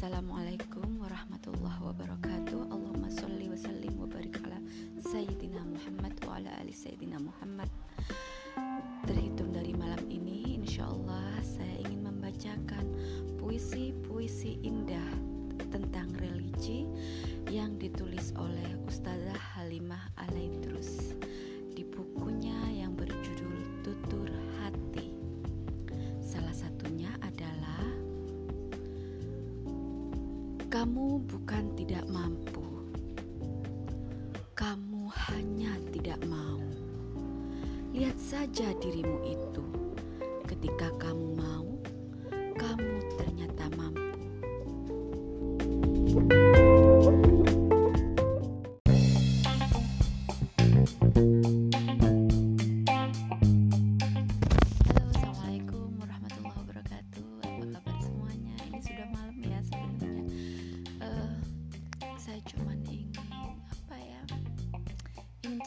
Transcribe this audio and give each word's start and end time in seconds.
Assalamualaikum 0.00 0.96
warahmatullahi 0.96 1.76
wabarakatuh. 1.84 2.72
Allahumma 2.72 3.12
sholli 3.12 3.52
wa 3.52 3.58
sallim 3.60 4.00
wa 4.00 4.08
barik 4.08 4.32
ala 4.40 4.56
Sayyidina 4.96 5.60
Muhammad 5.60 6.16
wa 6.24 6.40
ala 6.40 6.56
ali 6.56 6.72
Sayyidina 6.72 7.20
Muhammad. 7.20 7.68
Terhitung 9.04 9.52
dari 9.52 9.76
malam 9.76 10.00
ini 10.08 10.56
insyaallah 10.56 11.44
saya 11.44 11.84
ingin 11.84 12.00
membacakan 12.08 12.88
puisi-puisi 13.44 14.64
indah 14.64 15.04
tentang 15.68 16.08
religi 16.16 16.88
yang 17.52 17.76
ditulis 17.76 18.32
oleh 18.40 18.80
Ustazah 18.88 19.36
Halimah 19.60 20.16
Kamu 30.70 31.26
bukan 31.26 31.74
tidak 31.74 32.06
mampu, 32.06 32.62
kamu 34.54 35.10
hanya 35.10 35.74
tidak 35.90 36.22
mau. 36.30 36.62
Lihat 37.90 38.14
saja 38.14 38.70
dirimu 38.78 39.18
itu, 39.26 39.66
ketika 40.46 40.94
kamu 41.02 41.34
mau, 41.34 41.66
kamu 42.54 43.02
ternyata 43.18 43.66
mampu. 43.74 44.14
thank 46.10 46.32
you 46.32 46.49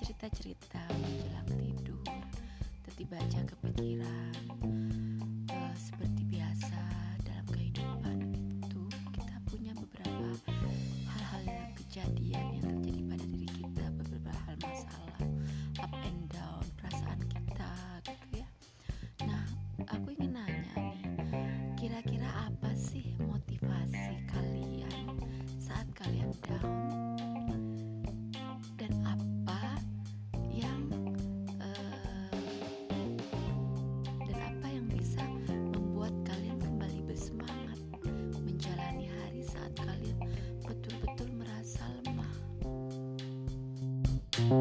cerita-cerita 0.04 0.84
menjelang 1.00 1.48
tidur, 1.56 2.04
tiba-tiba 2.84 3.16
aja 3.24 3.40
kepikiran, 3.48 4.36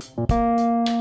Música 0.01 0.92